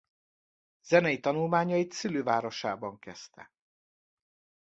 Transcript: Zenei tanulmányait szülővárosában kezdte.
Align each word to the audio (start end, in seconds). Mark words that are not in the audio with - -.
Zenei 0.81 1.19
tanulmányait 1.19 1.91
szülővárosában 1.91 2.99
kezdte. 2.99 3.51